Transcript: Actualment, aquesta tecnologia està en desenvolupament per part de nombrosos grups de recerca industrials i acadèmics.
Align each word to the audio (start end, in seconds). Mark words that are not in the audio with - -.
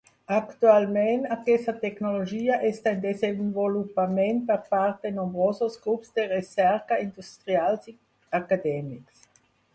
Actualment, 0.35 1.25
aquesta 1.33 1.73
tecnologia 1.83 2.57
està 2.69 2.93
en 2.97 3.03
desenvolupament 3.03 4.41
per 4.49 4.57
part 4.73 4.99
de 5.05 5.13
nombrosos 5.19 5.77
grups 5.85 6.17
de 6.17 6.27
recerca 6.33 7.01
industrials 7.07 7.95
i 7.95 7.97
acadèmics. 8.41 9.25